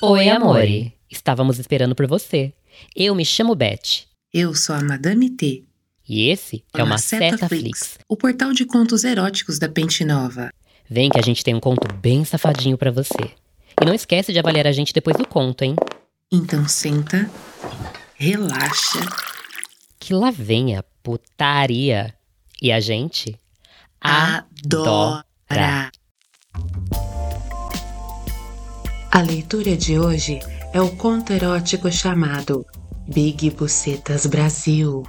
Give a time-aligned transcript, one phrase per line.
[0.00, 0.94] Oi, amore.
[1.10, 2.52] Estávamos esperando por você.
[2.94, 4.06] Eu me chamo Beth.
[4.32, 5.64] Eu sou a Madame T.
[6.08, 10.50] E esse é uma Seta Flix, o portal de contos eróticos da Pente Nova.
[10.88, 13.32] Vem que a gente tem um conto bem safadinho pra você.
[13.80, 15.74] E não esquece de avaliar a gente depois do conto, hein?
[16.30, 17.28] Então senta,
[18.14, 19.00] relaxa.
[19.98, 22.14] Que lá vem a putaria.
[22.62, 23.38] E a gente
[24.00, 25.24] Adora.
[29.18, 30.38] A leitura de hoje
[30.72, 32.64] é o conto erótico chamado
[33.08, 35.02] Big Bucetas Brasil.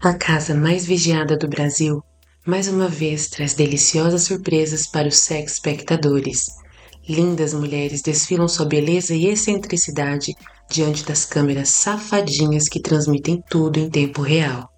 [0.00, 2.00] A casa mais vigiada do Brasil,
[2.46, 6.46] mais uma vez traz deliciosas surpresas para os sex espectadores.
[7.08, 10.32] Lindas mulheres desfilam sua beleza e excentricidade
[10.70, 14.70] diante das câmeras safadinhas que transmitem tudo em tempo real.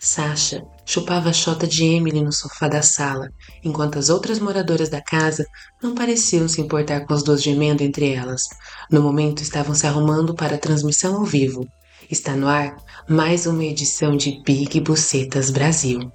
[0.00, 3.30] Sasha chupava a chota de Emily no sofá da sala,
[3.64, 5.44] enquanto as outras moradoras da casa
[5.82, 8.42] não pareciam se importar com as duas gemendo entre elas.
[8.88, 11.66] No momento estavam se arrumando para a transmissão ao vivo.
[12.08, 12.76] Está no ar
[13.08, 16.12] mais uma edição de Big Bucetas Brasil.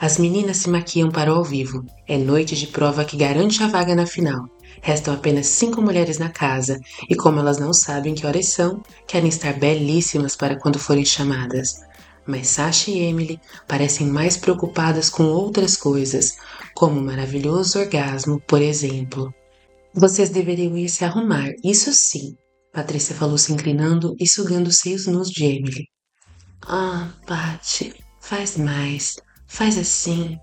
[0.00, 1.84] As meninas se maquiam para o ao vivo.
[2.06, 4.48] É noite de prova que garante a vaga na final.
[4.80, 9.28] Restam apenas cinco mulheres na casa, e como elas não sabem que horas são, querem
[9.28, 11.86] estar belíssimas para quando forem chamadas
[12.28, 16.36] mas Sasha e Emily parecem mais preocupadas com outras coisas,
[16.74, 19.32] como o maravilhoso orgasmo, por exemplo.
[19.94, 22.36] Vocês deveriam ir se arrumar, isso sim,
[22.72, 25.88] Patrícia falou se inclinando e sugando os seios nus de Emily.
[26.62, 30.38] Ah, Patty, faz mais, faz assim.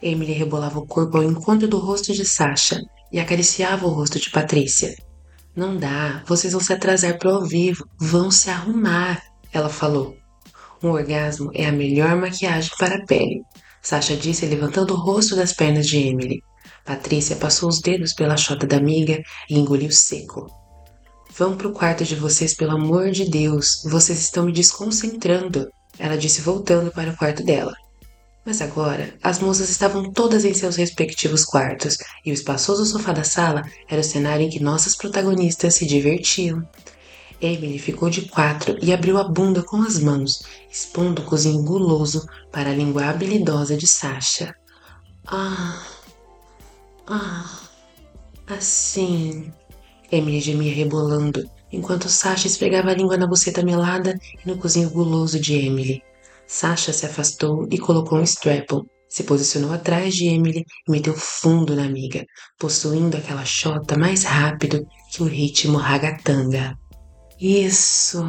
[0.00, 2.80] Emily rebolava o corpo ao encontro do rosto de Sasha
[3.12, 4.96] e acariciava o rosto de Patrícia.
[5.54, 10.16] Não dá, vocês vão se atrasar para o ao vivo, vão se arrumar, ela falou.
[10.84, 13.42] Um orgasmo é a melhor maquiagem para a pele,
[13.80, 16.42] Sasha disse levantando o rosto das pernas de Emily.
[16.84, 20.46] Patrícia passou os dedos pela chota da amiga e engoliu seco.
[21.38, 23.82] Vão para o quarto de vocês, pelo amor de Deus.
[23.86, 27.74] Vocês estão me desconcentrando, ela disse voltando para o quarto dela.
[28.44, 33.24] Mas agora, as moças estavam todas em seus respectivos quartos, e o espaçoso sofá da
[33.24, 36.62] sala era o cenário em que nossas protagonistas se divertiam.
[37.40, 42.26] Emily ficou de quatro e abriu a bunda com as mãos, expondo o cozinho guloso
[42.50, 44.54] para a língua habilidosa de Sasha.
[45.26, 45.82] Ah,
[47.06, 47.60] ah,
[48.46, 49.52] assim.
[50.10, 55.40] Emily gemia rebolando, enquanto Sasha esfregava a língua na buceta melada e no cozinho guloso
[55.40, 56.02] de Emily.
[56.46, 58.82] Sasha se afastou e colocou um straple.
[59.08, 62.24] Se posicionou atrás de Emily e meteu fundo na amiga,
[62.58, 66.76] possuindo aquela chota mais rápido que o ritmo ragatanga.
[67.46, 68.24] Isso!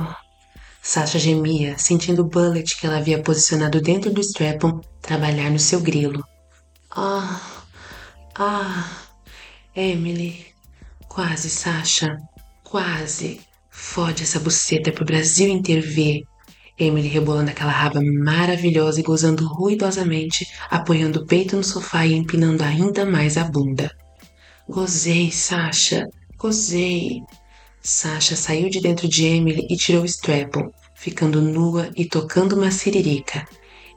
[0.81, 5.80] Sasha gemia, sentindo o bullet que ela havia posicionado dentro do strap-on trabalhar no seu
[5.80, 6.22] grilo.
[6.92, 7.64] Ah!
[8.38, 8.92] Ah!
[9.74, 10.48] Emily!
[11.08, 12.18] Quase, Sasha!
[12.62, 13.40] Quase!
[13.70, 16.24] Fode essa buceta pro Brasil inteiro ver.
[16.78, 22.64] Emily rebolando aquela raba maravilhosa e gozando ruidosamente, apoiando o peito no sofá e empinando
[22.64, 23.90] ainda mais a bunda.
[24.68, 26.06] Gozei, Sasha!
[26.38, 27.24] Gozei!
[27.88, 30.56] Sasha saiu de dentro de Emily e tirou o strap
[30.96, 33.47] ficando nua e tocando uma siririca.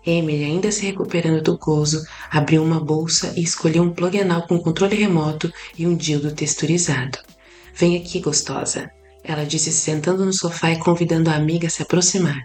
[0.04, 4.58] Emily, ainda se recuperando do gozo, abriu uma bolsa e escolheu um plug anal com
[4.58, 7.18] controle remoto e um dildo texturizado.
[7.74, 8.90] Vem aqui, gostosa,
[9.24, 12.44] ela disse sentando no sofá e convidando a amiga a se aproximar.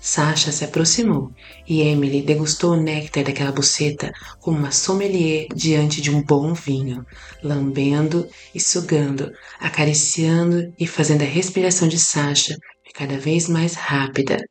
[0.00, 1.30] Sasha se aproximou
[1.68, 7.04] e Emily degustou o néctar daquela buceta como uma sommelier diante de um bom vinho,
[7.42, 9.30] lambendo e sugando,
[9.60, 12.56] acariciando e fazendo a respiração de Sasha
[12.94, 14.42] cada vez mais rápida.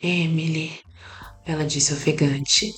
[0.00, 0.80] Emily,
[1.44, 2.72] ela disse ofegante.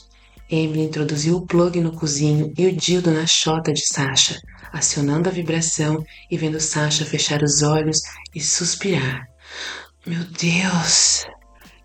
[0.50, 4.38] Emily introduziu o plug no cozinho e o dildo na chota de Sasha,
[4.72, 8.00] acionando a vibração e vendo Sasha fechar os olhos
[8.34, 9.26] e suspirar.
[10.06, 11.24] Meu Deus!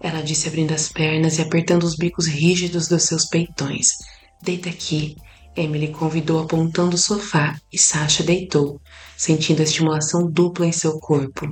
[0.02, 3.88] Ela disse abrindo as pernas e apertando os bicos rígidos dos seus peitões.
[4.42, 5.16] Deita aqui.
[5.56, 8.80] Emily convidou apontando o sofá e Sasha deitou,
[9.18, 11.50] sentindo a estimulação dupla em seu corpo.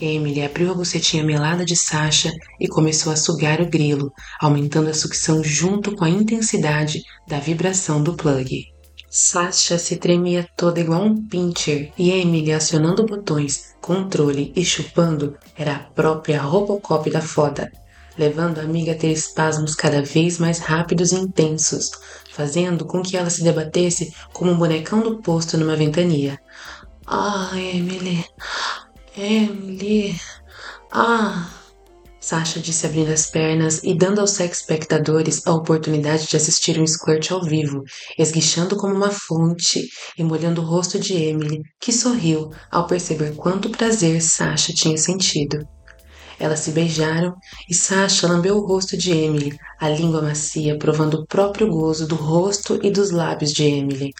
[0.00, 4.94] Emily abriu a bucetinha melada de Sasha e começou a sugar o grilo, aumentando a
[4.94, 8.64] sucção junto com a intensidade da vibração do plug.
[9.10, 15.76] Sasha se tremia toda igual um pincher e Emily acionando botões, controle e chupando era
[15.76, 17.72] a própria Robocop da foda,
[18.18, 21.90] levando a amiga a ter espasmos cada vez mais rápidos e intensos,
[22.32, 26.38] fazendo com que ela se debatesse como um bonecão do posto numa ventania.
[27.06, 28.22] Ah, Emily,
[29.16, 30.20] Emily,
[30.92, 31.57] ah.
[32.28, 37.30] Sasha disse abrindo as pernas e dando aos espectadores a oportunidade de assistir um squirt
[37.30, 37.82] ao vivo,
[38.18, 39.88] esguichando como uma fonte
[40.18, 45.66] e molhando o rosto de Emily, que sorriu ao perceber quanto prazer Sasha tinha sentido.
[46.38, 47.34] Elas se beijaram
[47.66, 52.14] e Sasha lambeu o rosto de Emily, a língua macia provando o próprio gozo do
[52.14, 54.10] rosto e dos lábios de Emily.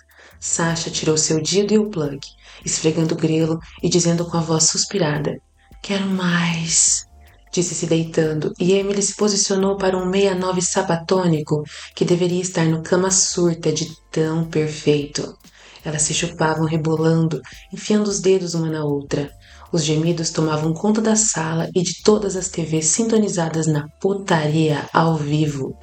[0.41, 2.19] Sasha tirou seu dildo e o plug,
[2.65, 5.37] esfregando o grelo e dizendo com a voz suspirada:
[5.83, 7.07] Quero mais
[7.51, 11.63] disse se deitando, e Emily se posicionou para um 69 sapatônico
[11.95, 15.37] que deveria estar no cama surta de tão perfeito.
[15.85, 17.41] Elas se chupavam rebolando,
[17.73, 19.31] enfiando os dedos uma na outra.
[19.73, 25.17] Os gemidos tomavam conta da sala e de todas as TVs sintonizadas na putaria ao
[25.17, 25.77] vivo.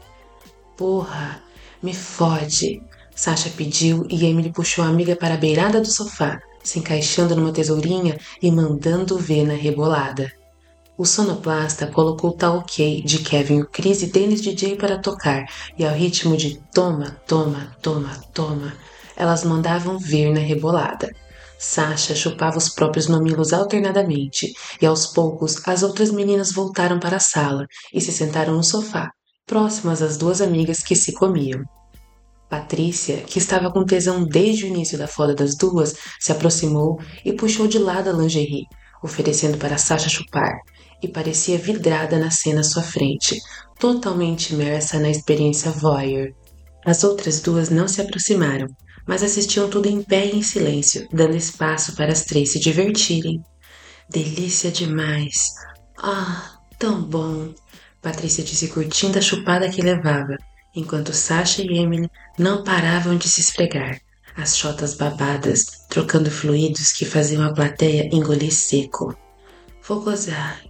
[0.75, 1.41] Porra,
[1.81, 2.81] me fode!
[3.15, 7.53] Sasha pediu e Emily puxou a amiga para a beirada do sofá, se encaixando numa
[7.53, 10.31] tesourinha e mandando ver na rebolada.
[10.97, 15.45] O sonoplasta colocou Tá Ok de Kevin o Chris e Dennis DJ para tocar,
[15.77, 18.73] e ao ritmo de toma, toma, toma, toma,
[19.17, 21.13] elas mandavam ver na rebolada.
[21.59, 27.19] Sasha chupava os próprios mamilos alternadamente, e aos poucos as outras meninas voltaram para a
[27.19, 29.11] sala e se sentaram no sofá,
[29.45, 31.61] próximas às duas amigas que se comiam.
[32.49, 37.33] Patrícia, que estava com tesão desde o início da foda das duas, se aproximou e
[37.33, 38.63] puxou de lado a lingerie,
[39.03, 40.61] oferecendo para Sasha chupar,
[41.05, 43.39] e parecia vidrada na cena à sua frente,
[43.79, 46.33] totalmente imersa na experiência voyeur.
[46.85, 48.67] As outras duas não se aproximaram,
[49.07, 53.43] mas assistiam tudo em pé e em silêncio, dando espaço para as três se divertirem.
[54.09, 55.51] Delícia demais!
[55.97, 57.53] Ah, tão bom!
[58.01, 60.37] Patrícia disse curtindo a chupada que levava,
[60.75, 63.99] enquanto Sasha e Emily não paravam de se esfregar,
[64.35, 69.15] as chotas babadas, trocando fluidos que faziam a plateia engolir seco.
[69.87, 70.61] Vou gozar,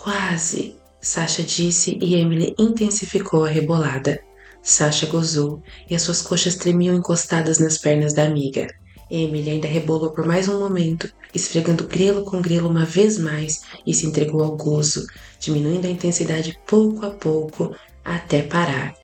[0.00, 4.20] Quase, Sasha disse e Emily intensificou a rebolada.
[4.62, 5.60] Sasha gozou
[5.90, 8.68] e as suas coxas tremiam encostadas nas pernas da amiga.
[9.10, 13.92] Emily ainda rebolou por mais um momento, esfregando grelo com grelo uma vez mais e
[13.92, 15.04] se entregou ao gozo,
[15.40, 17.74] diminuindo a intensidade pouco a pouco
[18.04, 18.94] até parar.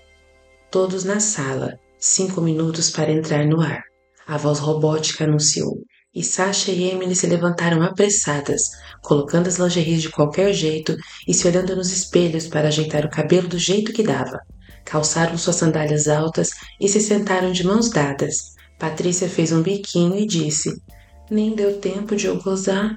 [0.71, 3.83] Todos na sala, cinco minutos para entrar no ar.
[4.29, 5.83] A voz robótica anunciou
[6.15, 8.71] e Sasha e Emily se levantaram apressadas,
[9.03, 10.97] colocando as lingeries de qualquer jeito
[11.27, 14.39] e se olhando nos espelhos para ajeitar o cabelo do jeito que dava.
[14.85, 16.51] Calçaram suas sandálias altas
[16.81, 18.55] e se sentaram de mãos dadas.
[18.79, 20.81] Patrícia fez um biquinho e disse:
[21.31, 22.97] Nem deu tempo de eu gozar.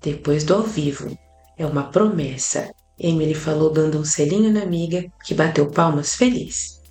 [0.00, 1.16] Depois do ao vivo.
[1.56, 2.70] É uma promessa.
[2.98, 6.81] Emily falou dando um selinho na amiga, que bateu palmas feliz.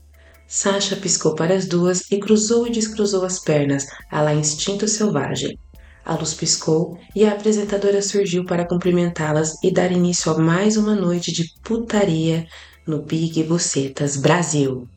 [0.54, 5.58] Sasha piscou para as duas e cruzou e descruzou as pernas, a lá instinto selvagem.
[6.04, 10.94] A luz piscou e a apresentadora surgiu para cumprimentá-las e dar início a mais uma
[10.94, 12.46] noite de putaria
[12.86, 14.90] no Big Bucetas Brasil.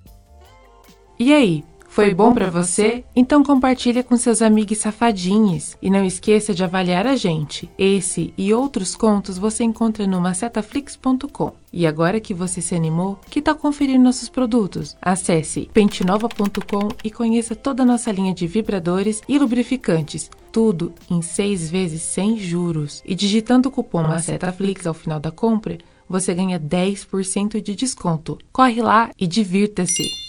[1.20, 1.62] E aí,
[1.94, 3.05] foi bom para você?
[3.14, 7.70] Então compartilha com seus amigos safadinhos e não esqueça de avaliar a gente.
[7.79, 11.52] Esse e outros contos você encontra no macetaflix.com.
[11.73, 14.96] E agora que você se animou, que tal conferir nossos produtos?
[15.00, 20.29] Acesse pentenova.com e conheça toda a nossa linha de vibradores e lubrificantes.
[20.50, 23.05] Tudo em seis vezes sem juros.
[23.06, 28.37] E digitando o cupom MacetaFlix ao final da compra, você ganha 10% de desconto.
[28.52, 30.24] Corre lá e divirta-se!